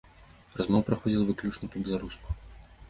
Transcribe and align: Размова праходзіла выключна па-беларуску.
Размова 0.61 0.87
праходзіла 0.87 1.29
выключна 1.29 1.71
па-беларуску. 1.77 2.27